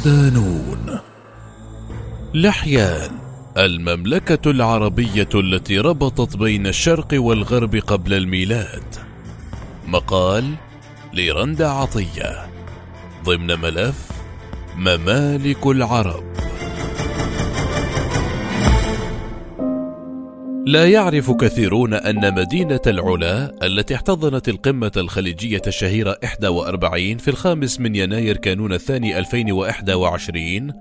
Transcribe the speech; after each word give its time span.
صدانون 0.00 0.98
لحيان 2.34 3.10
المملكة 3.56 4.50
العربية 4.50 5.28
التي 5.34 5.78
ربطت 5.78 6.36
بين 6.36 6.66
الشرق 6.66 7.08
والغرب 7.12 7.76
قبل 7.76 8.14
الميلاد. 8.14 8.94
مقال 9.86 10.54
لرندا 11.14 11.68
عطية 11.68 12.46
ضمن 13.24 13.60
ملف 13.60 14.08
ممالك 14.76 15.66
العرب. 15.66 16.49
لا 20.70 20.90
يعرف 20.90 21.30
كثيرون 21.30 21.94
أن 21.94 22.34
مدينة 22.34 22.80
العلا 22.86 23.66
التي 23.66 23.94
احتضنت 23.94 24.48
القمة 24.48 24.92
الخليجية 24.96 25.62
الشهيرة 25.66 26.18
41 26.22 27.16
في 27.16 27.28
الخامس 27.28 27.80
من 27.80 27.96
يناير 27.96 28.36
كانون 28.36 28.72
الثاني 28.72 29.18
2021 29.18 30.72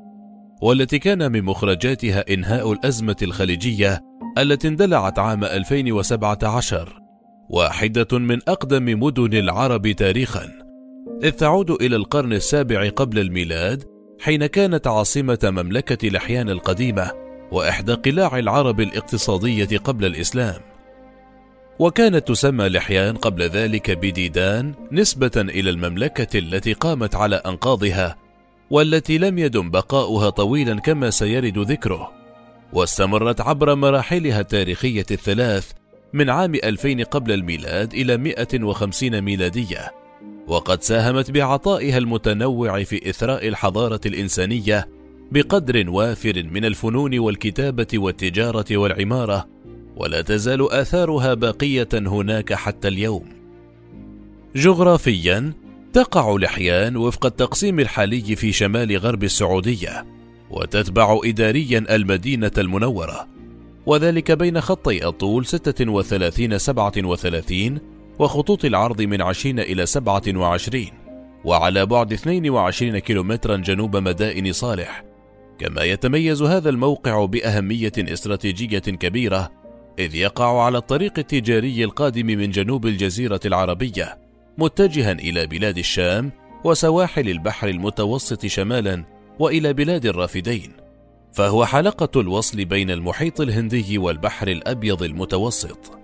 والتي 0.61 0.99
كان 0.99 1.31
من 1.31 1.43
مخرجاتها 1.43 2.25
إنهاء 2.33 2.71
الأزمة 2.71 3.15
الخليجية 3.21 4.01
التي 4.37 4.67
اندلعت 4.67 5.19
عام 5.19 5.43
2017 5.43 7.01
واحدة 7.49 8.19
من 8.19 8.39
أقدم 8.47 9.03
مدن 9.03 9.37
العرب 9.37 9.91
تاريخا 9.91 10.49
إذ 11.23 11.31
تعود 11.31 11.71
إلى 11.71 11.95
القرن 11.95 12.33
السابع 12.33 12.89
قبل 12.89 13.19
الميلاد 13.19 13.83
حين 14.21 14.45
كانت 14.45 14.87
عاصمة 14.87 15.39
مملكة 15.43 16.09
لحيان 16.09 16.49
القديمة. 16.49 17.28
وإحدى 17.51 17.93
قلاع 17.93 18.39
العرب 18.39 18.81
الاقتصادية 18.81 19.77
قبل 19.77 20.05
الإسلام. 20.05 20.61
وكانت 21.79 22.27
تسمى 22.27 22.69
لحيان 22.69 23.15
قبل 23.15 23.43
ذلك 23.43 23.91
بديدان 23.91 24.73
نسبة 24.91 25.31
إلى 25.35 25.69
المملكة 25.69 26.39
التي 26.39 26.73
قامت 26.73 27.15
على 27.15 27.35
أنقاضها 27.35 28.17
والتي 28.69 29.17
لم 29.17 29.37
يدم 29.37 29.69
بقاؤها 29.69 30.29
طويلا 30.29 30.79
كما 30.79 31.09
سيرد 31.09 31.57
ذكره 31.57 32.11
واستمرت 32.73 33.41
عبر 33.41 33.75
مراحلها 33.75 34.39
التاريخية 34.39 35.05
الثلاث 35.11 35.71
من 36.13 36.29
عام 36.29 36.55
2000 36.55 37.03
قبل 37.03 37.31
الميلاد 37.31 37.93
إلى 37.93 38.17
150 38.17 39.21
ميلادية. 39.21 39.91
وقد 40.47 40.83
ساهمت 40.83 41.31
بعطائها 41.31 41.97
المتنوع 41.97 42.83
في 42.83 43.09
إثراء 43.09 43.47
الحضارة 43.47 44.01
الإنسانية 44.05 44.87
بقدر 45.31 45.89
وافر 45.89 46.43
من 46.51 46.65
الفنون 46.65 47.19
والكتابة 47.19 47.87
والتجارة 47.93 48.77
والعمارة 48.77 49.47
ولا 49.95 50.21
تزال 50.21 50.71
آثارها 50.71 51.33
باقية 51.33 51.89
هناك 51.93 52.53
حتى 52.53 52.87
اليوم. 52.87 53.29
جغرافيا 54.55 55.53
تقع 55.93 56.35
لحيان 56.35 56.97
وفق 56.97 57.25
التقسيم 57.25 57.79
الحالي 57.79 58.35
في 58.35 58.51
شمال 58.51 58.97
غرب 58.97 59.23
السعودية 59.23 60.05
وتتبع 60.49 61.19
اداريا 61.25 61.95
المدينة 61.95 62.51
المنورة. 62.57 63.27
وذلك 63.85 64.31
بين 64.31 64.61
خطي 64.61 65.07
الطول 65.07 65.45
36 65.45 66.57
37 66.57 67.79
وخطوط 68.19 68.65
العرض 68.65 69.01
من 69.01 69.21
20 69.21 69.59
إلى 69.59 69.85
27 69.85 70.85
وعلى 71.45 71.85
بعد 71.85 72.13
22 72.13 72.99
كيلومترا 72.99 73.57
جنوب 73.57 73.97
مدائن 73.97 74.53
صالح. 74.53 75.08
كما 75.59 75.83
يتميز 75.83 76.41
هذا 76.41 76.69
الموقع 76.69 77.25
بأهمية 77.25 77.91
استراتيجية 77.97 78.79
كبيرة 78.79 79.51
إذ 79.99 80.15
يقع 80.15 80.63
على 80.63 80.77
الطريق 80.77 81.19
التجاري 81.19 81.83
القادم 81.83 82.25
من 82.25 82.51
جنوب 82.51 82.85
الجزيرة 82.85 83.39
العربية 83.45 84.17
متجها 84.57 85.11
إلى 85.11 85.47
بلاد 85.47 85.77
الشام 85.77 86.31
وسواحل 86.63 87.29
البحر 87.29 87.67
المتوسط 87.67 88.45
شمالا 88.45 89.05
وإلى 89.39 89.73
بلاد 89.73 90.05
الرافدين. 90.05 90.71
فهو 91.33 91.65
حلقة 91.65 92.21
الوصل 92.21 92.65
بين 92.65 92.91
المحيط 92.91 93.41
الهندي 93.41 93.97
والبحر 93.97 94.47
الأبيض 94.47 95.03
المتوسط. 95.03 95.99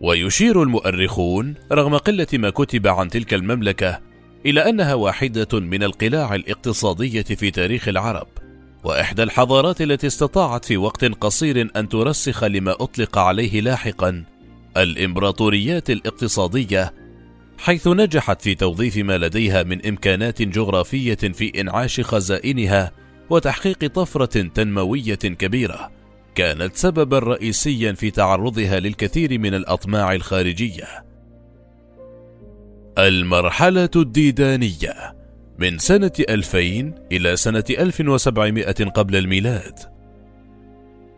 ويشير 0.00 0.62
المؤرخون 0.62 1.54
رغم 1.72 1.96
قلة 1.96 2.26
ما 2.32 2.50
كتب 2.50 2.86
عن 2.86 3.08
تلك 3.08 3.34
المملكة 3.34 4.00
إلى 4.46 4.68
أنها 4.68 4.94
واحدة 4.94 5.60
من 5.60 5.82
القلاع 5.82 6.34
الاقتصادية 6.34 7.22
في 7.22 7.50
تاريخ 7.50 7.88
العرب. 7.88 8.43
وإحدى 8.84 9.22
الحضارات 9.22 9.80
التي 9.80 10.06
استطاعت 10.06 10.64
في 10.64 10.76
وقت 10.76 11.04
قصير 11.04 11.70
أن 11.76 11.88
ترسخ 11.88 12.44
لما 12.44 12.72
أطلق 12.72 13.18
عليه 13.18 13.60
لاحقا 13.60 14.24
الإمبراطوريات 14.76 15.90
الاقتصادية 15.90 16.94
حيث 17.58 17.88
نجحت 17.88 18.42
في 18.42 18.54
توظيف 18.54 18.96
ما 18.96 19.18
لديها 19.18 19.62
من 19.62 19.86
إمكانات 19.86 20.42
جغرافية 20.42 21.14
في 21.14 21.60
إنعاش 21.60 22.00
خزائنها 22.00 22.92
وتحقيق 23.30 23.86
طفرة 23.86 24.42
تنموية 24.42 25.14
كبيرة 25.14 25.90
كانت 26.34 26.76
سببا 26.76 27.18
رئيسيا 27.18 27.92
في 27.92 28.10
تعرضها 28.10 28.80
للكثير 28.80 29.38
من 29.38 29.54
الأطماع 29.54 30.12
الخارجية. 30.12 31.04
المرحلة 32.98 33.90
الديدانية 33.96 35.23
من 35.58 35.78
سنة 35.78 36.12
2000 36.28 36.94
إلى 37.12 37.36
سنة 37.36 37.64
1700 37.70 38.90
قبل 38.90 39.16
الميلاد. 39.16 39.78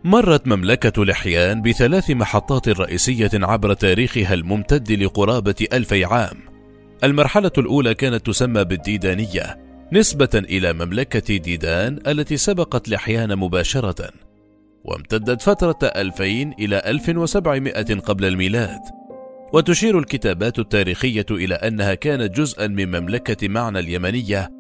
مرت 0.05 0.47
مملكة 0.47 1.05
لحيان 1.05 1.63
بثلاث 1.63 2.11
محطات 2.11 2.69
رئيسية 2.69 3.31
عبر 3.35 3.73
تاريخها 3.75 4.35
الممتد 4.35 4.93
لقرابة 4.93 5.67
ألفي 5.73 6.05
عام. 6.05 6.37
المرحلة 7.05 7.51
الأولى 7.59 7.95
كانت 7.95 8.27
تسمى 8.27 8.65
بالديدانية، 8.65 9.59
نسبة 9.93 10.29
إلى 10.35 10.73
مملكة 10.73 11.37
ديدان 11.37 11.99
التي 12.07 12.37
سبقت 12.37 12.89
لحيان 12.89 13.37
مباشرة، 13.37 14.11
وامتدت 14.85 15.43
فترة 15.43 15.79
2000 15.83 16.53
إلى 16.59 16.83
1700 16.87 18.01
قبل 18.01 18.25
الميلاد. 18.25 18.81
وتشير 19.53 19.99
الكتابات 19.99 20.59
التاريخية 20.59 21.27
إلى 21.31 21.55
أنها 21.55 21.95
كانت 21.95 22.37
جزءا 22.37 22.67
من 22.67 23.01
مملكة 23.01 23.49
معنى 23.49 23.79
اليمنية 23.79 24.51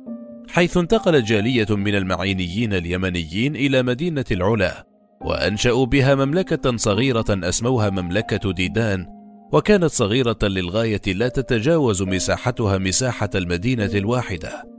حيث 0.48 0.76
انتقلت 0.76 1.24
جالية 1.24 1.66
من 1.70 1.94
المعينيين 1.94 2.74
اليمنيين 2.74 3.56
إلى 3.56 3.82
مدينة 3.82 4.24
العلا 4.30 4.86
وأنشأوا 5.20 5.86
بها 5.86 6.14
مملكة 6.14 6.76
صغيرة 6.76 7.24
أسموها 7.30 7.90
مملكة 7.90 8.52
ديدان 8.52 9.06
وكانت 9.52 9.84
صغيرة 9.84 10.38
للغاية 10.42 11.00
لا 11.06 11.28
تتجاوز 11.28 12.02
مساحتها 12.02 12.78
مساحة 12.78 13.30
المدينة 13.34 13.90
الواحدة. 13.94 14.76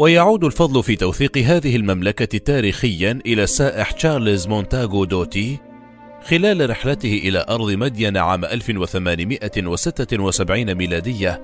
ويعود 0.00 0.44
الفضل 0.44 0.82
في 0.82 0.96
توثيق 0.96 1.38
هذه 1.38 1.76
المملكة 1.76 2.38
تاريخيا 2.38 3.18
إلى 3.26 3.42
السائح 3.42 3.90
تشارلز 3.90 4.46
مونتاغو 4.46 5.04
دوتي 5.04 5.58
خلال 6.24 6.70
رحلته 6.70 7.20
إلى 7.24 7.44
أرض 7.48 7.70
مدين 7.70 8.16
عام 8.16 8.44
1876 8.44 10.74
ميلادية 10.74 11.42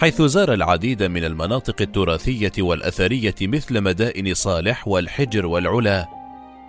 حيث 0.00 0.22
زار 0.22 0.54
العديد 0.54 1.02
من 1.02 1.24
المناطق 1.24 1.76
التراثية 1.80 2.52
والأثرية 2.58 3.34
مثل 3.42 3.80
مدائن 3.80 4.34
صالح 4.34 4.88
والحجر 4.88 5.46
والعلا 5.46 6.08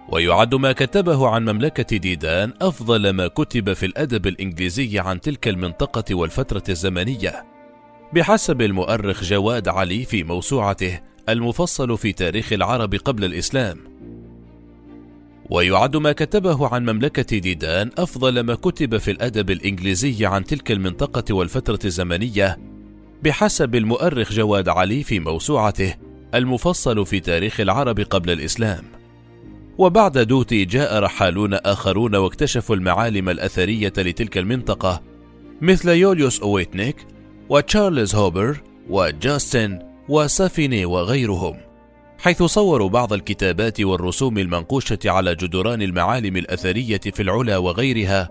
ويعد 0.09 0.55
ما 0.55 0.71
كتبه 0.71 1.27
عن 1.27 1.49
مملكة 1.49 1.97
ديدان 1.97 2.53
أفضل 2.61 3.09
ما 3.09 3.27
كتب 3.27 3.73
في 3.73 3.85
الأدب 3.85 4.27
الإنجليزي 4.27 4.99
عن 4.99 5.21
تلك 5.21 5.47
المنطقة 5.47 6.15
والفترة 6.15 6.63
الزمنية. 6.69 7.45
بحسب 8.13 8.61
المؤرخ 8.61 9.23
جواد 9.23 9.67
علي 9.67 10.05
في 10.05 10.23
موسوعته 10.23 10.99
المفصل 11.29 11.97
في 11.97 12.13
تاريخ 12.13 12.53
العرب 12.53 12.95
قبل 12.95 13.23
الإسلام 13.23 13.77
ويعد 15.49 15.97
ما 15.97 16.11
كتبه 16.11 16.67
عن 16.67 16.89
مملكة 16.89 17.37
ديدان 17.37 17.91
أفضل 17.97 18.39
ما 18.39 18.55
كتب 18.55 18.97
في 18.97 19.11
الأدب 19.11 19.51
الإنجليزي 19.51 20.25
عن 20.25 20.43
تلك 20.43 20.71
المنطقة 20.71 21.35
والفترة 21.35 21.79
الزمنية 21.85 22.59
بحسب 23.23 23.75
المؤرخ 23.75 24.31
جواد 24.31 24.69
علي 24.69 25.03
في 25.03 25.19
موسوعته 25.19 25.95
المفصل 26.35 27.05
في 27.05 27.19
تاريخ 27.19 27.59
العرب 27.59 27.99
قبل 27.99 28.31
الإسلام. 28.31 28.83
وبعد 29.77 30.17
دوتي 30.17 30.65
جاء 30.65 30.99
رحالون 30.99 31.53
آخرون 31.53 32.15
واكتشفوا 32.15 32.75
المعالم 32.75 33.29
الأثرية 33.29 33.93
لتلك 33.97 34.37
المنطقة 34.37 35.01
مثل 35.61 35.89
يوليوس 35.89 36.41
أويتنيك 36.41 36.95
وتشارلز 37.49 38.15
هوبر 38.15 38.61
وجاستن 38.89 39.79
وسافيني 40.09 40.85
وغيرهم. 40.85 41.68
حيث 42.21 42.43
صوروا 42.43 42.89
بعض 42.89 43.13
الكتابات 43.13 43.81
والرسوم 43.81 44.37
المنقوشة 44.37 44.99
على 45.05 45.35
جدران 45.35 45.81
المعالم 45.81 46.37
الأثرية 46.37 46.99
في 46.99 47.21
العلا 47.21 47.57
وغيرها 47.57 48.29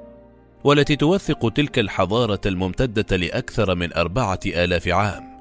والتي 0.65 0.97
توثق 0.97 1.53
تلك 1.53 1.79
الحضارة 1.79 2.41
الممتدة 2.47 3.17
لأكثر 3.17 3.75
من 3.75 3.93
أربعة 3.93 4.41
آلاف 4.47 4.89
عام. 4.89 5.39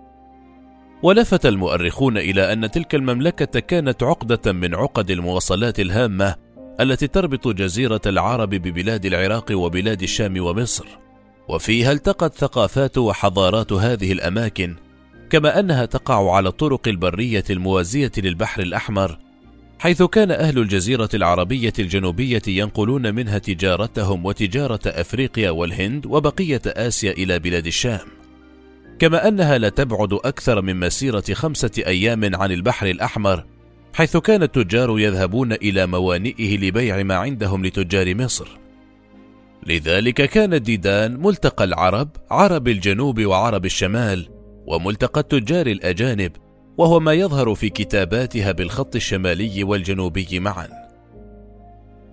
ولفت 1.04 1.46
المؤرخون 1.46 2.18
إلى 2.18 2.54
أن 2.54 2.72
تلك 2.72 2.96
المملكة 2.96 3.60
كانت 3.60 4.04
عقدة 4.04 4.52
من 4.54 4.76
عقد 4.76 5.12
المواصلات 5.12 5.80
الهامة 5.80 6.36
التي 6.80 7.08
تربط 7.08 7.48
جزيرة 7.48 8.02
العرب 8.06 8.50
ببلاد 8.50 9.06
العراق 9.06 9.52
وبلاد 9.52 10.02
الشام 10.02 10.42
ومصر. 10.42 10.88
وفيها 11.48 11.92
التقت 11.92 12.34
ثقافات 12.34 12.98
وحضارات 12.98 13.74
هذه 13.74 14.12
الأماكن 14.12 14.76
كما 15.30 15.60
أنها 15.60 15.86
تقع 15.86 16.36
على 16.36 16.50
الطرق 16.50 16.88
البرية 16.88 17.44
الموازية 17.50 18.12
للبحر 18.18 18.62
الأحمر 18.62 19.18
حيث 19.80 20.04
كان 20.04 20.32
أهل 20.32 20.60
الجزيرة 20.60 21.10
العربية 21.14 21.74
الجنوبية 21.80 22.42
ينقلون 22.48 23.16
منها 23.16 23.38
تجارتهم 23.38 24.26
وتجارة 24.26 24.80
أفريقيا 24.86 25.50
والهند 25.50 26.06
وبقية 26.06 26.62
آسيا 26.68 27.12
إلى 27.12 27.40
بلاد 27.40 27.68
الشام. 27.68 28.08
كما 29.00 29.28
أنها 29.28 29.58
لا 29.58 29.70
تبعد 29.70 30.14
أكثر 30.14 30.62
من 30.62 30.80
مسيرة 30.80 31.24
خمسة 31.34 31.72
أيام 31.78 32.36
عن 32.36 32.52
البحر 32.52 32.88
الأحمر 32.88 33.44
حيث 33.94 34.18
كان 34.18 34.44
التجار 34.44 35.00
يذهبون 35.00 35.54
إلى 35.54 35.88
موانئه 35.88 36.58
لبيع 36.58 37.04
ما 37.04 37.16
عندهم 37.16 37.66
لتجار 37.66 38.16
مصر. 38.16 38.48
لذلك 39.68 40.30
كان 40.30 40.62
ديدان 40.62 41.22
ملتقى 41.22 41.64
العرب 41.64 42.10
عرب 42.32 42.68
الجنوب 42.68 43.26
وعرب 43.26 43.66
الشمال 43.66 44.37
وملتقى 44.68 45.22
التجار 45.22 45.68
الأجانب 45.68 46.32
وهو 46.78 47.00
ما 47.00 47.14
يظهر 47.14 47.56
في 47.56 47.70
كتاباتها 47.70 48.52
بالخط 48.52 48.96
الشمالي 48.96 49.64
والجنوبي 49.64 50.40
معا. 50.40 50.68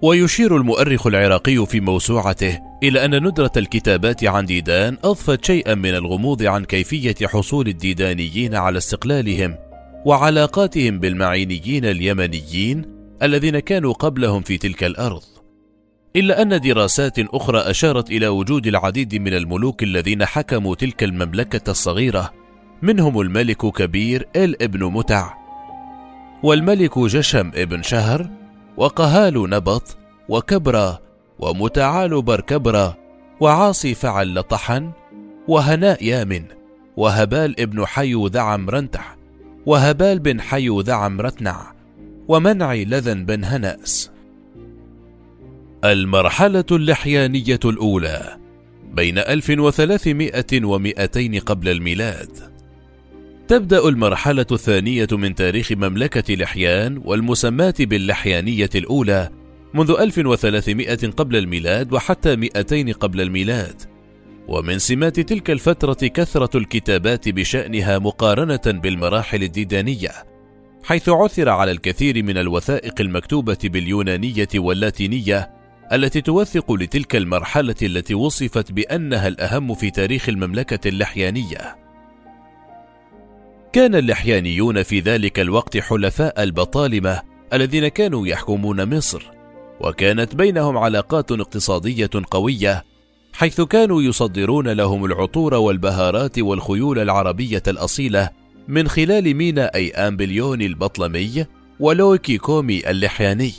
ويشير 0.02 0.56
المؤرخ 0.56 1.06
العراقي 1.06 1.66
في 1.66 1.80
موسوعته 1.80 2.60
إلى 2.82 3.04
أن 3.04 3.26
ندرة 3.26 3.52
الكتابات 3.56 4.24
عن 4.24 4.46
ديدان 4.46 4.96
أضفت 5.04 5.44
شيئا 5.44 5.74
من 5.74 5.94
الغموض 5.94 6.42
عن 6.42 6.64
كيفية 6.64 7.26
حصول 7.26 7.68
الديدانيين 7.68 8.54
على 8.54 8.78
استقلالهم 8.78 9.56
وعلاقاتهم 10.04 10.98
بالمعينيين 10.98 11.84
اليمنيين 11.84 12.82
الذين 13.22 13.58
كانوا 13.58 13.92
قبلهم 13.92 14.42
في 14.42 14.58
تلك 14.58 14.84
الأرض. 14.84 15.22
إلا 16.16 16.42
أن 16.42 16.60
دراسات 16.60 17.18
أخرى 17.18 17.58
أشارت 17.58 18.10
إلى 18.10 18.28
وجود 18.28 18.66
العديد 18.66 19.14
من 19.14 19.34
الملوك 19.34 19.82
الذين 19.82 20.24
حكموا 20.24 20.74
تلك 20.74 21.02
المملكة 21.02 21.70
الصغيرة 21.70 22.43
منهم 22.82 23.20
الملك 23.20 23.66
كبير 23.66 24.28
إل 24.36 24.62
ابن 24.62 24.84
متع 24.84 25.34
والملك 26.42 26.98
جشم 26.98 27.50
ابن 27.54 27.82
شهر 27.82 28.30
وقهال 28.76 29.50
نبط 29.50 29.96
وكبرى 30.28 30.98
ومتعال 31.38 32.22
بركبرى 32.22 32.94
وعاصي 33.40 33.94
فعل 33.94 34.34
لطحن 34.34 34.90
وهناء 35.48 36.04
يامن 36.04 36.44
وهبال 36.96 37.60
ابن 37.60 37.86
حيو 37.86 38.26
ذعم 38.26 38.70
رنتح 38.70 39.16
وهبال 39.66 40.18
بن 40.18 40.40
حيو 40.40 40.80
ذعم 40.80 41.20
رتنع 41.20 41.74
ومنعي 42.28 42.84
لذن 42.84 43.24
بن 43.24 43.44
هنأس. 43.44 44.10
المرحلة 45.84 46.64
اللحيانية 46.70 47.60
الأولى 47.64 48.36
بين 48.92 49.18
1300 49.18 50.30
و200 50.42 51.42
قبل 51.44 51.68
الميلاد. 51.68 52.53
تبدأ 53.48 53.88
المرحلة 53.88 54.46
الثانية 54.52 55.08
من 55.12 55.34
تاريخ 55.34 55.72
مملكة 55.72 56.34
لحيان 56.34 57.02
والمسماة 57.04 57.74
باللحيانية 57.80 58.70
الأولى 58.74 59.30
منذ 59.74 59.90
1300 60.00 60.94
قبل 60.94 61.36
الميلاد 61.36 61.92
وحتى 61.92 62.36
200 62.36 62.92
قبل 62.92 63.20
الميلاد. 63.20 63.82
ومن 64.48 64.78
سمات 64.78 65.20
تلك 65.20 65.50
الفترة 65.50 66.06
كثرة 66.06 66.58
الكتابات 66.58 67.28
بشأنها 67.28 67.98
مقارنة 67.98 68.60
بالمراحل 68.66 69.42
الديدانية 69.42 70.10
حيث 70.84 71.08
عثر 71.08 71.48
على 71.48 71.70
الكثير 71.70 72.22
من 72.22 72.38
الوثائق 72.38 73.00
المكتوبة 73.00 73.58
باليونانية 73.64 74.48
واللاتينية 74.54 75.50
التي 75.92 76.20
توثق 76.20 76.72
لتلك 76.72 77.16
المرحلة 77.16 77.76
التي 77.82 78.14
وصفت 78.14 78.72
بأنها 78.72 79.28
الأهم 79.28 79.74
في 79.74 79.90
تاريخ 79.90 80.28
المملكة 80.28 80.88
اللحيانية. 80.88 81.83
كان 83.74 83.94
اللحيانيون 83.94 84.82
في 84.82 85.00
ذلك 85.00 85.40
الوقت 85.40 85.78
حلفاء 85.78 86.42
البطالمة 86.42 87.22
الذين 87.52 87.88
كانوا 87.88 88.26
يحكمون 88.26 88.96
مصر 88.96 89.22
وكانت 89.80 90.34
بينهم 90.34 90.78
علاقات 90.78 91.32
اقتصادية 91.32 92.10
قوية 92.30 92.84
حيث 93.32 93.60
كانوا 93.60 94.02
يصدرون 94.02 94.68
لهم 94.68 95.04
العطور 95.04 95.54
والبهارات 95.54 96.38
والخيول 96.38 96.98
العربية 96.98 97.62
الأصيلة 97.68 98.30
من 98.68 98.88
خلال 98.88 99.34
ميناء 99.34 100.08
أمبليون 100.08 100.62
البطلمي 100.62 101.46
ولوكي 101.80 102.38
كومي 102.38 102.90
اللحياني 102.90 103.52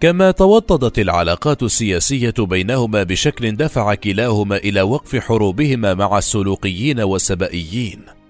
كما 0.00 0.30
توطدت 0.30 0.98
العلاقات 0.98 1.62
السياسية 1.62 2.34
بينهما 2.38 3.02
بشكل 3.02 3.56
دفع 3.56 3.94
كلاهما 3.94 4.56
إلى 4.56 4.82
وقف 4.82 5.16
حروبهما 5.16 5.94
مع 5.94 6.18
السلوقيين 6.18 7.00
والسبائيين. 7.00 8.21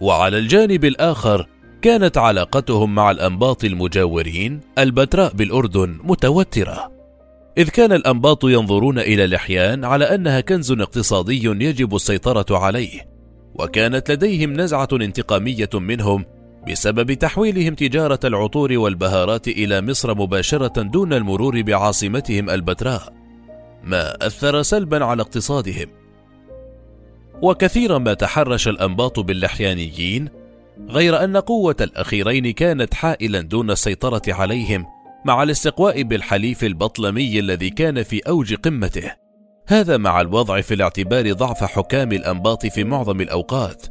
وعلى 0.00 0.38
الجانب 0.38 0.84
الآخر 0.84 1.46
كانت 1.82 2.18
علاقتهم 2.18 2.94
مع 2.94 3.10
الأنباط 3.10 3.64
المجاورين 3.64 4.60
البتراء 4.78 5.32
بالأردن 5.34 5.98
متوترة. 6.04 6.92
إذ 7.58 7.68
كان 7.68 7.92
الأنباط 7.92 8.44
ينظرون 8.44 8.98
إلى 8.98 9.26
لحيان 9.26 9.84
على 9.84 10.04
أنها 10.04 10.40
كنز 10.40 10.72
اقتصادي 10.72 11.44
يجب 11.44 11.94
السيطرة 11.94 12.58
عليه 12.58 13.08
وكانت 13.54 14.10
لديهم 14.10 14.52
نزعة 14.52 14.88
انتقامية 14.92 15.70
منهم 15.74 16.24
بسبب 16.70 17.12
تحويلهم 17.12 17.74
تجارة 17.74 18.20
العطور 18.24 18.78
والبهارات 18.78 19.48
إلى 19.48 19.80
مصر 19.80 20.14
مباشرة 20.14 20.82
دون 20.82 21.12
المرور 21.12 21.62
بعاصمتهم 21.62 22.50
البتراء 22.50 23.12
ما 23.84 24.26
أثر 24.26 24.62
سلبا 24.62 25.04
على 25.04 25.22
اقتصادهم. 25.22 25.86
وكثيرا 27.42 27.98
ما 27.98 28.14
تحرش 28.14 28.68
الأنباط 28.68 29.20
باللحيانيين 29.20 30.28
غير 30.88 31.24
أن 31.24 31.36
قوة 31.36 31.76
الأخيرين 31.80 32.50
كانت 32.50 32.94
حائلا 32.94 33.40
دون 33.40 33.70
السيطرة 33.70 34.22
عليهم 34.28 34.86
مع 35.24 35.42
الاستقواء 35.42 36.02
بالحليف 36.02 36.64
البطلمي 36.64 37.38
الذي 37.38 37.70
كان 37.70 38.02
في 38.02 38.20
أوج 38.28 38.54
قمته. 38.54 39.12
هذا 39.66 39.96
مع 39.96 40.20
الوضع 40.20 40.60
في 40.60 40.74
الاعتبار 40.74 41.32
ضعف 41.32 41.64
حكام 41.64 42.12
الأنباط 42.12 42.66
في 42.66 42.84
معظم 42.84 43.20
الأوقات. 43.20 43.86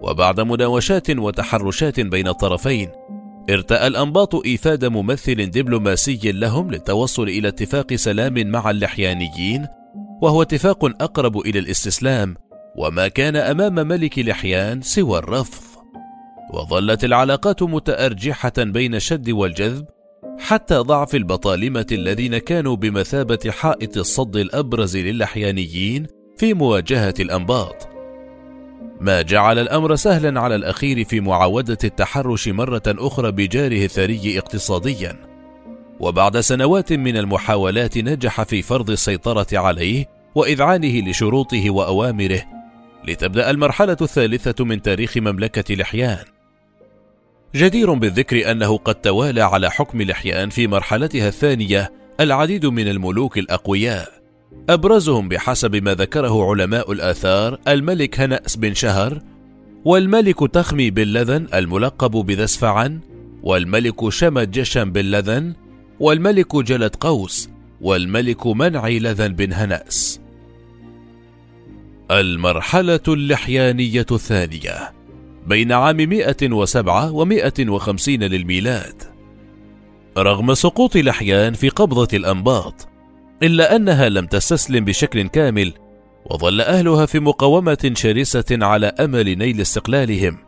وبعد 0.00 0.40
مناوشات 0.40 1.10
وتحرشات 1.10 2.00
بين 2.00 2.28
الطرفين 2.28 2.90
ارتأى 3.50 3.86
الأنباط 3.86 4.34
إيفاد 4.34 4.84
ممثل 4.84 5.50
دبلوماسي 5.50 6.32
لهم 6.32 6.70
للتوصل 6.70 7.22
إلى 7.22 7.48
اتفاق 7.48 7.94
سلام 7.94 8.46
مع 8.46 8.70
اللحيانيين 8.70 9.66
وهو 10.22 10.42
اتفاق 10.42 10.84
أقرب 10.84 11.38
إلى 11.38 11.58
الاستسلام 11.58 12.36
وما 12.76 13.08
كان 13.08 13.36
أمام 13.36 13.74
ملك 13.74 14.18
لحيان 14.18 14.82
سوى 14.82 15.18
الرفض. 15.18 15.70
وظلت 16.52 17.04
العلاقات 17.04 17.62
متأرجحة 17.62 18.52
بين 18.58 18.94
الشد 18.94 19.30
والجذب 19.30 19.86
حتى 20.38 20.74
ضعف 20.74 21.14
البطالمة 21.14 21.86
الذين 21.92 22.38
كانوا 22.38 22.76
بمثابة 22.76 23.38
حائط 23.50 23.96
الصد 23.96 24.36
الأبرز 24.36 24.96
للحيانيين 24.96 26.06
في 26.36 26.54
مواجهة 26.54 27.14
الأنباط. 27.20 27.88
ما 29.00 29.22
جعل 29.22 29.58
الأمر 29.58 29.96
سهلا 29.96 30.40
على 30.40 30.54
الأخير 30.54 31.04
في 31.04 31.20
معاودة 31.20 31.78
التحرش 31.84 32.48
مرة 32.48 32.82
أخرى 32.88 33.32
بجاره 33.32 33.84
الثري 33.84 34.38
اقتصاديا. 34.38 35.16
وبعد 36.00 36.40
سنوات 36.40 36.92
من 36.92 37.16
المحاولات 37.16 37.98
نجح 37.98 38.42
في 38.42 38.62
فرض 38.62 38.90
السيطرة 38.90 39.46
عليه 39.52 40.06
وإذعانه 40.34 41.10
لشروطه 41.10 41.70
وأوامره 41.70 42.59
لتبدأ 43.08 43.50
المرحلة 43.50 43.96
الثالثة 44.00 44.64
من 44.64 44.82
تاريخ 44.82 45.16
مملكة 45.16 45.74
لحيان. 45.74 46.24
جدير 47.54 47.94
بالذكر 47.94 48.50
أنه 48.50 48.76
قد 48.76 48.94
توالى 48.94 49.40
على 49.40 49.70
حكم 49.70 50.02
لحيان 50.02 50.50
في 50.50 50.66
مرحلتها 50.66 51.28
الثانية 51.28 51.92
العديد 52.20 52.66
من 52.66 52.88
الملوك 52.88 53.38
الأقوياء، 53.38 54.08
أبرزهم 54.68 55.28
بحسب 55.28 55.76
ما 55.76 55.94
ذكره 55.94 56.50
علماء 56.50 56.92
الآثار 56.92 57.58
الملك 57.68 58.20
هنأس 58.20 58.56
بن 58.56 58.74
شهر، 58.74 59.22
والملك 59.84 60.50
تخمي 60.52 60.90
بن 60.90 61.02
لذن 61.02 61.46
الملقب 61.54 62.10
بذسفعن، 62.10 63.00
والملك 63.42 64.08
شمد 64.08 64.50
جشم 64.50 64.92
بن 64.92 65.04
لذن، 65.04 65.54
والملك 66.00 66.56
جلد 66.56 66.96
قوس، 66.96 67.50
والملك 67.80 68.46
منعي 68.46 68.98
لذن 68.98 69.28
بن 69.28 69.52
هنأس. 69.52 70.20
المرحلة 72.10 73.00
اللحيانية 73.08 74.06
الثانية 74.10 74.92
بين 75.46 75.72
عام 75.72 75.96
107 75.96 77.12
و 77.12 77.24
150 77.24 78.14
للميلاد. 78.14 79.02
رغم 80.18 80.54
سقوط 80.54 80.96
لحيان 80.96 81.52
في 81.52 81.68
قبضة 81.68 82.08
الأنباط 82.12 82.88
إلا 83.42 83.76
أنها 83.76 84.08
لم 84.08 84.26
تستسلم 84.26 84.84
بشكل 84.84 85.28
كامل 85.28 85.72
وظل 86.24 86.60
أهلها 86.60 87.06
في 87.06 87.20
مقاومة 87.20 87.92
شرسة 87.94 88.44
على 88.50 88.86
أمل 88.86 89.38
نيل 89.38 89.60
استقلالهم. 89.60 90.38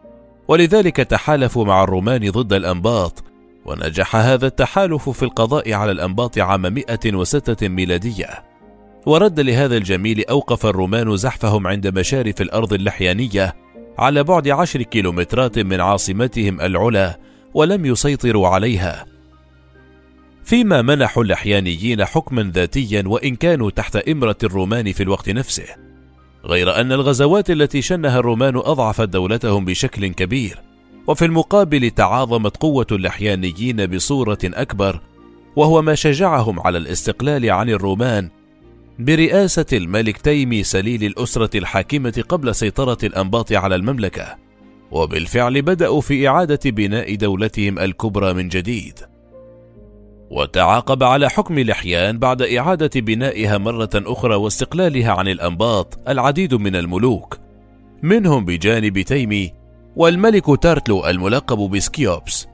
ولذلك 0.48 0.96
تحالفوا 0.96 1.64
مع 1.64 1.84
الرومان 1.84 2.30
ضد 2.30 2.52
الأنباط 2.52 3.24
ونجح 3.64 4.16
هذا 4.16 4.46
التحالف 4.46 5.08
في 5.08 5.22
القضاء 5.22 5.72
على 5.72 5.92
الأنباط 5.92 6.38
عام 6.38 6.62
106 6.62 7.68
ميلادية. 7.68 8.51
ورد 9.06 9.40
لهذا 9.40 9.76
الجميل 9.76 10.24
أوقف 10.24 10.66
الرومان 10.66 11.16
زحفهم 11.16 11.66
عند 11.66 11.98
مشارف 11.98 12.40
الأرض 12.40 12.72
اللحيانية 12.72 13.54
على 13.98 14.24
بعد 14.24 14.48
عشر 14.48 14.82
كيلومترات 14.82 15.58
من 15.58 15.80
عاصمتهم 15.80 16.60
العلا 16.60 17.18
ولم 17.54 17.86
يسيطروا 17.86 18.48
عليها. 18.48 19.06
فيما 20.44 20.82
منحوا 20.82 21.22
اللحيانيين 21.22 22.04
حكما 22.04 22.50
ذاتيا 22.54 23.02
وإن 23.06 23.36
كانوا 23.36 23.70
تحت 23.70 23.96
إمرة 23.96 24.36
الرومان 24.44 24.92
في 24.92 25.02
الوقت 25.02 25.30
نفسه 25.30 25.64
غير 26.44 26.80
أن 26.80 26.92
الغزوات 26.92 27.50
التي 27.50 27.82
شنها 27.82 28.18
الرومان 28.18 28.56
أضعفت 28.56 29.08
دولتهم 29.08 29.64
بشكل 29.64 30.06
كبير 30.06 30.62
وفي 31.06 31.24
المقابل 31.24 31.90
تعاظمت 31.90 32.56
قوة 32.56 32.86
اللحيانيين 32.92 33.86
بصورة 33.86 34.38
أكبر 34.44 35.00
وهو 35.56 35.82
ما 35.82 35.94
شجعهم 35.94 36.60
على 36.60 36.78
الاستقلال 36.78 37.50
عن 37.50 37.70
الرومان 37.70 38.30
برئاسة 38.98 39.66
الملك 39.72 40.16
تيمي 40.16 40.62
سليل 40.62 41.04
الأسرة 41.04 41.58
الحاكمة 41.58 42.24
قبل 42.28 42.54
سيطرة 42.54 42.98
الأنباط 43.02 43.52
على 43.52 43.74
المملكة. 43.74 44.36
وبالفعل 44.90 45.62
بدأوا 45.62 46.00
في 46.00 46.28
إعادة 46.28 46.70
بناء 46.70 47.14
دولتهم 47.14 47.78
الكبرى 47.78 48.32
من 48.32 48.48
جديد. 48.48 48.98
وتعاقب 50.30 51.02
على 51.02 51.30
حكم 51.30 51.58
لحيان 51.58 52.18
بعد 52.18 52.42
إعادة 52.42 53.00
بنائها 53.00 53.58
مرة 53.58 53.90
أخرى 53.94 54.34
واستقلالها 54.34 55.12
عن 55.12 55.28
الأنباط 55.28 55.98
العديد 56.08 56.54
من 56.54 56.76
الملوك. 56.76 57.38
منهم 58.02 58.44
بجانب 58.44 59.00
تيمي 59.00 59.52
والملك 59.96 60.62
تارتلو 60.62 61.06
الملقب 61.06 61.58
بسكيوبس 61.58 62.46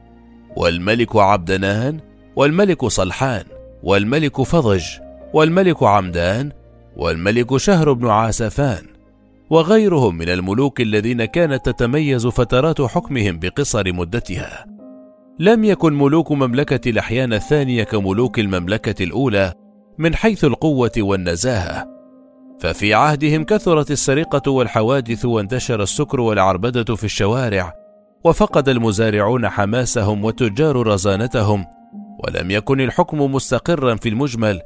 والملك 0.57 1.17
عبدنان 1.17 2.01
والملك 2.37 2.85
صلحان 2.85 3.45
والملك 3.83 4.43
فضج 4.43 4.85
والملك 5.33 5.83
عمدان 5.83 6.53
والملك 6.97 7.57
شهر 7.57 7.93
بن 7.93 8.09
عاسفان 8.09 8.87
وغيرهم 9.51 10.19
من 10.19 10.29
الملوك 10.29 10.81
الذين 10.81 11.25
كانت 11.25 11.71
تتميز 11.71 12.27
فترات 12.27 12.83
حكمهم 12.83 13.39
بقصر 13.39 13.93
مدتها. 13.93 14.67
لم 15.39 15.65
يكن 15.65 15.93
ملوك 15.93 16.33
مملكة 16.33 16.91
لحيان 16.91 17.33
الثانية 17.33 17.85
كملوك 17.85 18.39
المملكة 18.39 19.05
الأولى 19.05 19.55
من 19.99 20.15
حيث 20.15 20.45
القوة 20.45 20.93
والنزاهة. 20.99 21.99
ففي 22.61 22.95
عهدهم 22.95 23.45
كثرت 23.45 23.91
السرقة 23.91 24.51
والحوادث 24.51 25.25
وانتشر 25.25 25.83
السكر 25.83 26.21
والعربدة 26.21 26.95
في 26.95 27.05
الشوارع 27.05 27.73
وفقد 28.25 28.69
المزارعون 28.69 29.49
حماسهم 29.49 30.25
والتجار 30.25 30.87
رزانتهم 30.87 31.65
ولم 32.25 32.51
يكن 32.51 32.81
الحكم 32.81 33.21
مستقرا 33.21 33.95
في 33.95 34.09
المجمل 34.09 34.61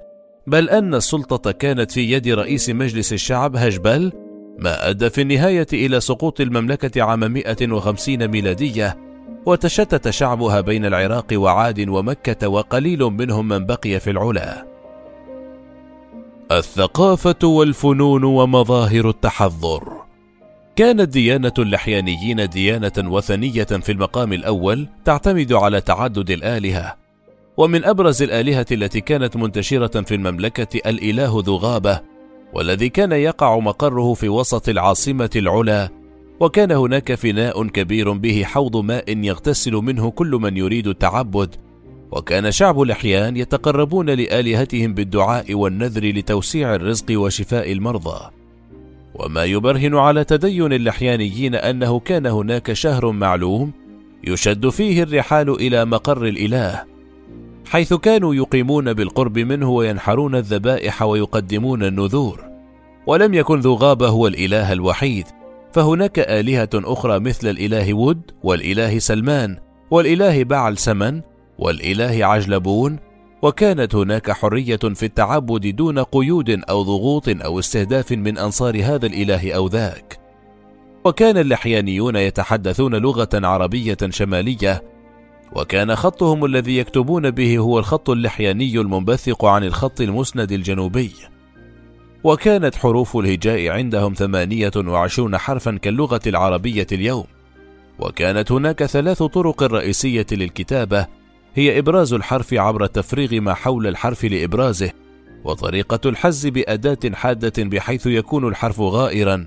بل 0.46 0.70
أن 0.70 0.94
السلطة 0.94 1.52
كانت 1.52 1.90
في 1.90 2.12
يد 2.12 2.28
رئيس 2.28 2.70
مجلس 2.70 3.12
الشعب 3.12 3.56
هجبل 3.56 4.12
ما 4.58 4.90
أدى 4.90 5.10
في 5.10 5.20
النهاية 5.20 5.66
إلى 5.72 6.00
سقوط 6.00 6.40
المملكة 6.40 7.02
عام 7.02 7.20
150 7.32 8.28
ميلادية 8.28 8.98
وتشتت 9.46 10.10
شعبها 10.10 10.60
بين 10.60 10.84
العراق 10.84 11.26
وعاد 11.32 11.88
ومكة 11.88 12.48
وقليل 12.48 12.98
منهم 13.02 13.48
من 13.48 13.66
بقي 13.66 14.00
في 14.00 14.10
العلا. 14.10 14.66
الثقافة 16.52 17.48
والفنون 17.48 18.24
ومظاهر 18.24 19.08
التحضر 19.08 20.02
كانت 20.76 21.08
ديانة 21.08 21.52
اللحيانيين 21.58 22.48
ديانة 22.48 22.92
وثنية 22.98 23.64
في 23.64 23.92
المقام 23.92 24.32
الأول 24.32 24.88
تعتمد 25.04 25.52
على 25.52 25.80
تعدد 25.80 26.30
الآلهة 26.30 27.01
ومن 27.56 27.84
أبرز 27.84 28.22
الآلهة 28.22 28.66
التي 28.72 29.00
كانت 29.00 29.36
منتشرة 29.36 30.02
في 30.02 30.14
المملكة 30.14 30.88
الإله 30.90 31.42
ذو 31.46 31.56
غابة 31.56 32.00
والذي 32.52 32.88
كان 32.88 33.12
يقع 33.12 33.58
مقره 33.58 34.14
في 34.14 34.28
وسط 34.28 34.68
العاصمة 34.68 35.30
العلا 35.36 35.88
وكان 36.40 36.72
هناك 36.72 37.14
فناء 37.14 37.66
كبير 37.66 38.12
به 38.12 38.44
حوض 38.44 38.76
ماء 38.76 39.18
يغتسل 39.18 39.72
منه 39.72 40.10
كل 40.10 40.30
من 40.30 40.56
يريد 40.56 40.86
التعبد 40.86 41.54
وكان 42.10 42.50
شعب 42.50 42.82
الأحيان 42.82 43.36
يتقربون 43.36 44.10
لآلهتهم 44.10 44.94
بالدعاء 44.94 45.54
والنذر 45.54 46.04
لتوسيع 46.04 46.74
الرزق 46.74 47.06
وشفاء 47.10 47.72
المرضى. 47.72 48.30
وما 49.14 49.44
يبرهن 49.44 49.94
على 49.96 50.24
تدين 50.24 50.72
اللحيانيين 50.72 51.54
أنه 51.54 52.00
كان 52.00 52.26
هناك 52.26 52.72
شهر 52.72 53.12
معلوم 53.12 53.72
يشد 54.24 54.68
فيه 54.68 55.02
الرحال 55.02 55.50
إلى 55.50 55.84
مقر 55.84 56.24
الإله 56.24 56.91
حيث 57.72 57.94
كانوا 57.94 58.34
يقيمون 58.34 58.92
بالقرب 58.92 59.38
منه 59.38 59.70
وينحرون 59.70 60.34
الذبائح 60.34 61.02
ويقدمون 61.02 61.82
النذور. 61.82 62.44
ولم 63.06 63.34
يكن 63.34 63.60
ذو 63.60 63.74
غابة 63.74 64.08
هو 64.08 64.26
الإله 64.26 64.72
الوحيد. 64.72 65.26
فهناك 65.72 66.18
آلهة 66.18 66.70
أخرى 66.74 67.18
مثل 67.18 67.48
الإله 67.48 67.94
ود 67.94 68.20
والإله 68.42 68.98
سلمان 68.98 69.56
والإله 69.90 70.44
بعل 70.44 70.78
سمن 70.78 71.20
والإله 71.58 72.26
عجلبون. 72.26 72.98
وكانت 73.42 73.94
هناك 73.94 74.30
حرية 74.30 74.76
في 74.76 75.02
التعبد 75.02 75.76
دون 75.76 75.98
قيود 75.98 76.50
أو 76.70 76.82
ضغوط 76.82 77.28
أو 77.28 77.58
استهداف 77.58 78.12
من 78.12 78.38
أنصار 78.38 78.84
هذا 78.84 79.06
الإله 79.06 79.52
أو 79.52 79.66
ذاك. 79.66 80.18
وكان 81.04 81.36
اللحيانيون 81.38 82.16
يتحدثون 82.16 82.94
لغة 82.94 83.28
عربية 83.34 83.98
شمالية 84.10 84.91
وكان 85.54 85.96
خطهم 85.96 86.44
الذي 86.44 86.78
يكتبون 86.78 87.30
به 87.30 87.58
هو 87.58 87.78
الخط 87.78 88.10
اللحياني 88.10 88.78
المنبثق 88.78 89.44
عن 89.44 89.64
الخط 89.64 90.00
المسند 90.00 90.52
الجنوبي. 90.52 91.12
وكانت 92.24 92.74
حروف 92.74 93.16
الهجاء 93.16 93.68
عندهم 93.68 94.14
ثمانية 94.14 94.72
وعشرون 94.76 95.38
حرفا 95.38 95.76
كاللغة 95.76 96.20
العربية 96.26 96.86
اليوم. 96.92 97.24
وكانت 97.98 98.52
هناك 98.52 98.84
ثلاث 98.84 99.22
طرق 99.22 99.62
رئيسية 99.62 100.26
للكتابة. 100.32 101.06
هي 101.54 101.78
إبراز 101.78 102.12
الحرف 102.12 102.54
عبر 102.54 102.86
تفريغ 102.86 103.40
ما 103.40 103.54
حول 103.54 103.86
الحرف 103.86 104.24
لإبرازه 104.24 104.92
وطريقة 105.44 106.08
الحز 106.08 106.46
بأداة 106.46 107.14
حادة 107.14 107.64
بحيث 107.64 108.06
يكون 108.06 108.48
الحرف 108.48 108.80
غائرا 108.80 109.46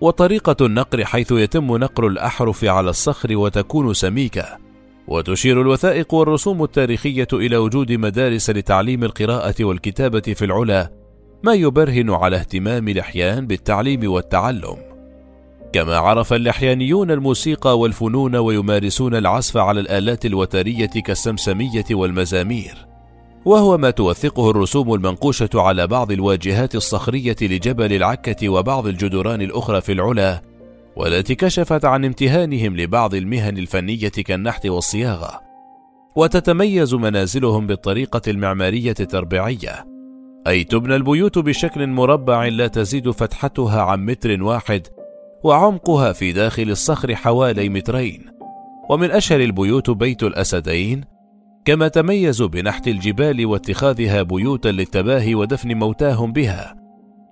وطريقة 0.00 0.66
النقر 0.66 1.04
حيث 1.04 1.32
يتم 1.32 1.76
نقر 1.76 2.06
الأحرف 2.06 2.64
على 2.64 2.90
الصخر 2.90 3.36
وتكون 3.36 3.94
سميكة. 3.94 4.67
وتشير 5.08 5.60
الوثائق 5.60 6.14
والرسوم 6.14 6.62
التاريخية 6.62 7.28
إلى 7.32 7.56
وجود 7.56 7.92
مدارس 7.92 8.50
لتعليم 8.50 9.04
القراءة 9.04 9.54
والكتابة 9.60 10.20
في 10.20 10.44
العلا 10.44 10.92
ما 11.42 11.54
يبرهن 11.54 12.10
على 12.10 12.36
اهتمام 12.36 12.88
الأحيان 12.88 13.46
بالتعليم 13.46 14.12
والتعلم. 14.12 14.76
كما 15.72 15.96
عرف 15.96 16.32
اللحيانيون 16.32 17.10
الموسيقى 17.10 17.78
والفنون 17.78 18.36
ويمارسون 18.36 19.14
العزف 19.14 19.56
على 19.56 19.80
الآلات 19.80 20.26
الوترية 20.26 20.86
كالسمسمية 20.86 21.84
والمزامير. 21.90 22.86
وهو 23.44 23.78
ما 23.78 23.90
توثقه 23.90 24.50
الرسوم 24.50 24.94
المنقوشة 24.94 25.50
على 25.54 25.86
بعض 25.86 26.12
الواجهات 26.12 26.74
الصخرية 26.74 27.36
لجبل 27.42 27.92
العكة 27.92 28.48
وبعض 28.48 28.86
الجدران 28.86 29.42
الأخرى 29.42 29.80
في 29.80 29.92
العلا 29.92 30.47
والتي 30.98 31.34
كشفت 31.34 31.84
عن 31.84 32.04
امتهانهم 32.04 32.76
لبعض 32.76 33.14
المهن 33.14 33.58
الفنية 33.58 34.08
كالنحت 34.08 34.66
والصياغة. 34.66 35.40
وتتميز 36.16 36.94
منازلهم 36.94 37.66
بالطريقة 37.66 38.20
المعمارية 38.28 38.94
التربيعية. 39.00 39.86
أي 40.46 40.64
تبنى 40.64 40.96
البيوت 40.96 41.38
بشكل 41.38 41.86
مربع 41.86 42.46
لا 42.46 42.66
تزيد 42.66 43.10
فتحتها 43.10 43.82
عن 43.82 44.06
متر 44.06 44.42
واحد 44.42 44.86
وعمقها 45.44 46.12
في 46.12 46.32
داخل 46.32 46.70
الصخر 46.70 47.14
حوالي 47.14 47.68
مترين. 47.68 48.24
ومن 48.90 49.10
أشهر 49.10 49.40
البيوت 49.40 49.90
بيت 49.90 50.22
الأسدين 50.22 51.04
كما 51.64 51.88
تميزوا 51.88 52.48
بنحت 52.48 52.88
الجبال 52.88 53.46
واتخاذها 53.46 54.22
بيوتا 54.22 54.68
للتباهي 54.68 55.34
ودفن 55.34 55.74
موتاهم 55.74 56.32
بها. 56.32 56.77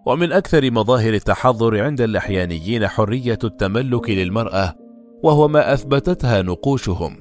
ومن 0.07 0.33
أكثر 0.33 0.71
مظاهر 0.71 1.15
التحضر 1.15 1.83
عند 1.85 2.01
اللحيانيين 2.01 2.89
حرية 2.89 3.39
التملك 3.45 4.11
للمرأة 4.11 4.75
وهو 5.23 5.49
ما 5.49 5.73
أثبتتها 5.73 6.43
نقوشهم. 6.43 7.17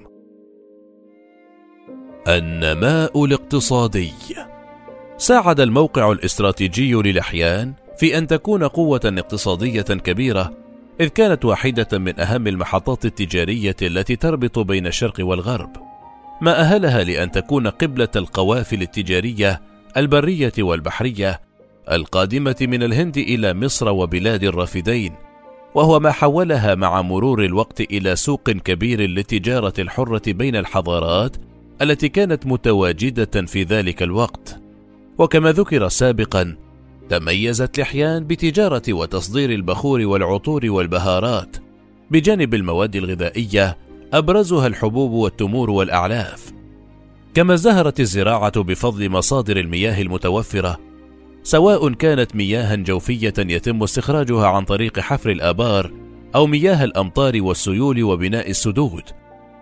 النماء 2.27 3.25
الاقتصادي. 3.25 4.12
ساعد 5.18 5.60
الموقع 5.60 6.12
الاستراتيجي 6.12 6.94
للحيان 6.94 7.74
في 7.98 8.18
أن 8.18 8.27
تكون 8.27 8.63
قوة 8.63 9.01
اقتصادية 9.06 9.82
كبيرة 9.82 10.58
إذ 11.01 11.08
كانت 11.08 11.46
واحدة 11.46 11.98
من 11.98 12.20
أهم 12.20 12.48
المحطات 12.48 13.06
التجارية 13.06 13.75
التي 13.82 14.15
تربط 14.15 14.60
بين 14.60 14.88
الشرق 14.88 15.15
والغرب. 15.20 15.70
ما 16.42 16.60
أهلها 16.60 17.04
لأن 17.04 17.32
تكون 17.32 17.68
قبلة 17.68 18.10
القوافل 18.15 18.82
التجارية 18.82 19.62
البرية 19.98 20.54
والبحرية 20.60 21.42
القادمة 21.92 22.56
من 22.62 22.84
الهند 22.84 23.18
إلى 23.18 23.54
مصر 23.54 23.89
وبلاد 23.89 24.44
الرافدين 24.44 25.13
وهو 25.75 26.00
ما 26.00 26.12
حولها 26.12 26.75
مع 26.75 27.01
مرور 27.01 27.44
الوقت 27.44 27.82
إلى 27.82 28.15
سوق 28.15 28.50
كبير 28.50 29.01
للتجارة 29.01 29.74
الحرة 29.80 30.22
بين 30.27 30.56
الحضارات 30.56 31.38
التي 31.82 32.10
كانت 32.10 32.46
متواجدة 32.46 33.46
في 33.46 33.63
ذلك 33.63 34.04
الوقت. 34.04 34.60
وكما 35.18 35.51
ذكر 35.51 35.88
سابقا 35.88 36.56
تميزت 37.10 37.80
لحيان 37.80 38.27
بتجارة 38.27 38.84
وتصدير 38.89 39.50
البخور 39.50 40.01
والعطور 40.01 40.62
والبهارات 40.65 41.58
بجانب 42.12 42.54
المواد 42.54 42.96
الغذائية 42.96 43.77
أبرزها 44.13 44.68
الحبوب 44.68 45.12
والتمور 45.12 45.70
والأعلاف. 45.70 46.51
كما 47.34 47.54
ازدهرت 47.54 48.00
الزراعة 48.00 48.62
بفضل 48.62 49.10
مصادر 49.10 49.58
المياه 49.58 50.01
المتوفرة 50.01 50.80
سواء 51.45 51.93
كانت 51.93 52.35
مياها 52.35 52.75
جوفية 52.75 53.33
يتم 53.39 53.83
استخراجها 53.83 54.47
عن 54.47 54.65
طريق 54.65 54.99
حفر 54.99 55.29
الآبار 55.29 55.91
أو 56.35 56.47
مياه 56.47 56.83
الأمطار 56.83 57.41
والسيول 57.41 58.03
وبناء 58.03 58.49
السدود. 58.49 59.03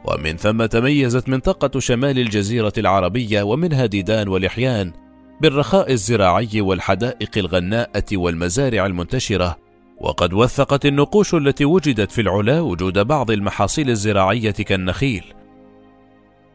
ومن 0.06 0.38
ثم 0.38 0.66
تميزت 0.66 1.30
منطقة 1.30 1.80
شمال 1.80 2.20
الجزيرة 2.20 2.74
العربية 2.78 3.44
ومنها 3.44 3.86
ديدان 3.86 4.28
ولحيان 4.28 4.94
بالرخاء 5.42 5.92
الزراعي 5.92 6.62
والحدائق 6.62 7.38
الغناءة 7.38 8.18
والمزارع 8.18 8.86
المنتشرة. 8.86 9.58
وقد 10.02 10.34
وثقت 10.34 10.86
النقوش 10.86 11.34
التي 11.34 11.66
وجدت 11.66 12.12
في 12.12 12.22
العلا 12.22 12.60
وجود 12.60 13.00
بعض 13.00 13.32
المحاصيل 13.32 13.90
الزراعية 13.90 14.52
كالنخيل. 14.52 15.24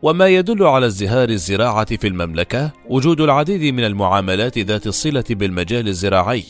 وما 0.02 0.28
يدل 0.28 0.62
على 0.62 0.86
ازدهار 0.86 1.28
الزراعة 1.28 1.96
في 1.96 2.06
المملكة 2.06 2.72
وجود 2.88 3.20
العديد 3.20 3.74
من 3.74 3.84
المعاملات 3.84 4.58
ذات 4.58 4.86
الصلة 4.86 5.24
بالمجال 5.30 5.88
الزراعي 5.88 6.44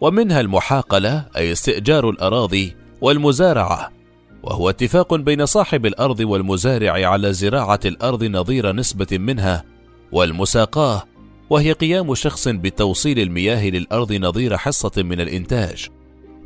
ومنها 0.00 0.40
المحاقلة 0.40 1.26
أي 1.36 1.52
استئجار 1.52 2.10
الأراضي 2.10 2.76
والمزارعة 3.00 3.92
وهو 4.42 4.70
اتفاق 4.70 5.14
بين 5.14 5.46
صاحب 5.46 5.86
الأرض 5.86 6.20
والمزارع 6.20 7.08
على 7.08 7.32
زراعة 7.32 7.80
الأرض 7.84 8.24
نظير 8.24 8.72
نسبة 8.72 9.18
منها 9.18 9.64
والمساقاة 10.12 11.02
وهي 11.50 11.72
قيام 11.72 12.14
شخص 12.14 12.48
بتوصيل 12.48 13.18
المياه 13.18 13.68
للأرض 13.70 14.12
نظير 14.12 14.56
حصة 14.56 14.92
من 14.96 15.20
الإنتاج 15.20 15.88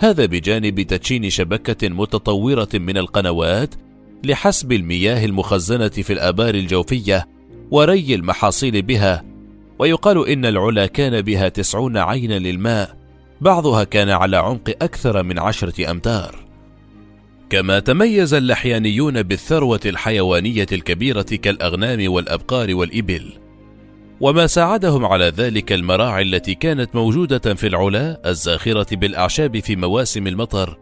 هذا 0.01 0.27
بجانب 0.27 0.83
تدشين 0.83 1.31
شبكة 1.31 1.89
متطورة 1.89 2.69
من 2.75 2.97
القنوات 2.99 3.75
لحسب 4.25 4.73
المياه 4.73 5.25
المخزنة 5.25 5.89
في 5.89 6.13
الآبار 6.13 6.55
الجوفية 6.55 7.29
وري 7.71 8.15
المحاصيل 8.15 8.83
بها 8.83 9.25
ويقال 9.79 10.29
إن 10.29 10.47
العلا 10.47 10.87
كان 10.87 11.21
بها 11.21 11.49
تسعون 11.49 11.97
عينا 11.97 12.39
للماء 12.39 12.97
بعضها 13.41 13.85
كان 13.85 14.11
على 14.11 14.37
عمق 14.37 14.75
أكثر 14.83 15.23
من 15.23 15.39
عشرة 15.39 15.91
أمتار. 15.91 16.35
كما 17.51 17.79
تميز 17.79 18.35
اللحيانيون 18.35 19.23
بالثروة 19.23 19.81
الحيوانية 19.87 20.67
الكبيرة 20.73 21.23
كالأغنام 21.23 22.13
والأبقار 22.13 22.75
والإبل. 22.75 23.33
وما 24.21 24.47
ساعدهم 24.47 25.05
على 25.05 25.25
ذلك 25.25 25.73
المراعي 25.73 26.23
التي 26.23 26.55
كانت 26.55 26.95
موجودة 26.95 27.55
في 27.55 27.67
العلا 27.67 28.31
الزاخرة 28.31 28.97
بالأعشاب 28.97 29.61
في 29.61 29.77
مواسم 29.77 30.27
المطر 30.27 30.79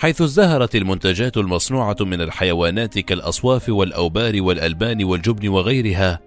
حيث 0.00 0.22
ازدهرت 0.22 0.76
المنتجات 0.76 1.36
المصنوعة 1.36 1.96
من 2.00 2.20
الحيوانات 2.20 2.98
كالأصواف 2.98 3.68
والأوبار 3.68 4.42
والألبان 4.42 5.04
والجبن 5.04 5.48
وغيرها 5.48 6.20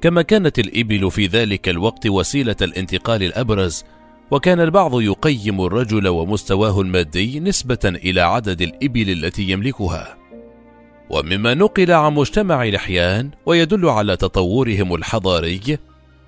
كما 0.00 0.22
كانت 0.22 0.58
الإبل 0.58 1.10
في 1.10 1.26
ذلك 1.26 1.68
الوقت 1.68 2.06
وسيلة 2.06 2.56
الانتقال 2.62 3.22
الأبرز 3.22 3.84
وكان 4.30 4.60
البعض 4.60 5.00
يقيم 5.00 5.60
الرجل 5.60 6.08
ومستواه 6.08 6.80
المادي 6.80 7.40
نسبة 7.40 7.78
إلى 7.84 8.20
عدد 8.20 8.62
الإبل 8.62 9.10
التي 9.10 9.42
يملكها. 9.42 10.16
ومما 11.10 11.54
نقل 11.54 11.92
عن 11.92 12.14
مجتمع 12.14 12.64
لحيان 12.64 13.30
ويدل 13.46 13.88
على 13.88 14.16
تطورهم 14.16 14.94
الحضاري 14.94 15.78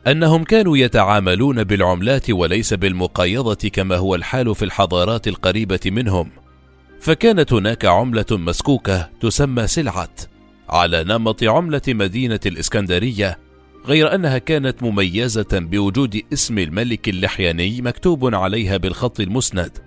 أنهم 0.06 0.44
كانوا 0.44 0.76
يتعاملون 0.76 1.64
بالعملات 1.64 2.30
وليس 2.30 2.74
بالمقايضه 2.74 3.68
كما 3.72 3.96
هو 3.96 4.14
الحال 4.14 4.54
في 4.54 4.64
الحضارات 4.64 5.28
القريبة 5.28 5.80
منهم. 5.86 6.30
فكانت 7.00 7.52
هناك 7.52 7.84
عملة 7.84 8.26
مسكوكة 8.30 9.10
تسمى 9.20 9.66
سلعت 9.66 10.20
على 10.68 11.04
نمط 11.04 11.44
عملة 11.44 11.82
مدينة 11.88 12.40
الإسكندرية 12.46 13.38
غير 13.86 14.14
أنها 14.14 14.38
كانت 14.38 14.82
مميزة 14.82 15.48
بوجود 15.52 16.22
اسم 16.32 16.58
الملك 16.58 17.08
اللحياني 17.08 17.82
مكتوب 17.82 18.34
عليها 18.34 18.76
بالخط 18.76 19.20
المسند 19.20 19.78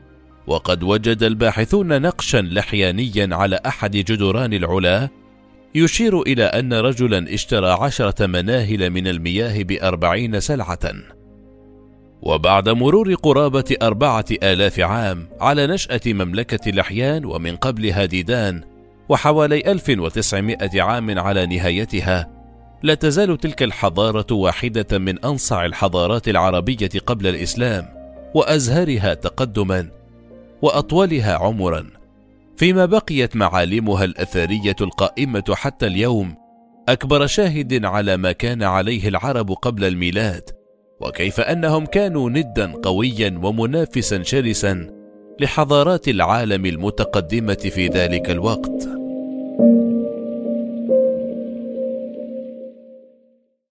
وقد 0.48 0.84
وجد 0.84 1.24
الباحثون 1.24 2.02
نقشا 2.02 2.38
لحيانيا 2.38 3.36
على 3.36 3.60
أحد 3.66 3.92
جدران 3.92 4.54
العلا 4.54 5.10
يشير 5.76 6.22
إلى 6.22 6.44
أن 6.44 6.74
رجلا 6.74 7.34
اشترى 7.34 7.70
عشرة 7.70 8.26
مناهل 8.26 8.90
من 8.90 9.08
المياه 9.08 9.64
بأربعين 9.64 10.40
سلعة. 10.40 10.80
وبعد 12.26 12.70
مرور 12.70 13.14
قرابة 13.14 13.76
أربعة 13.82 14.26
آلاف 14.44 14.80
عام 14.80 15.28
على 15.40 15.68
نشأة 15.68 16.02
مملكة 16.06 16.72
لحيان 16.72 17.26
ومن 17.26 17.56
قبلها 17.56 18.06
ديدان 18.06 18.64
وحوالي 19.10 19.72
1900 19.72 20.82
عام 20.82 21.20
على 21.20 21.46
نهايتها 21.46 22.30
لا 22.84 22.94
تزال 22.94 23.38
تلك 23.38 23.64
الحضارة 23.64 24.34
واحدة 24.34 25.00
من 25.00 25.26
أنصع 25.26 25.66
الحضارات 25.66 26.28
العربية 26.28 26.90
قبل 27.06 27.28
الإسلام 27.28 27.86
وأزهرها 28.34 29.14
تقدما 29.14 29.90
وأطولها 30.62 31.36
عمرا. 31.36 31.90
فيما 32.58 32.86
بقيت 32.86 33.36
معالمها 33.36 34.04
الأثرية 34.04 34.76
القائمة 34.82 35.44
حتى 35.54 35.88
اليوم 35.88 36.36
أكبر 36.90 37.28
شاهد 37.28 37.86
على 37.86 38.18
ما 38.18 38.32
كان 38.32 38.64
عليه 38.64 39.08
العرب 39.08 39.52
قبل 39.52 39.84
الميلاد 39.84 40.63
وكيف 41.08 41.40
أنهم 41.40 41.86
كانوا 41.86 42.30
ندا 42.30 42.72
قويا 42.72 43.40
ومنافسا 43.44 44.24
شرسا 44.24 44.88
لحضارات 45.40 46.08
العالم 46.08 46.66
المتقدمة 46.66 47.54
في 47.54 47.88
ذلك 47.88 48.30
الوقت. 48.30 49.03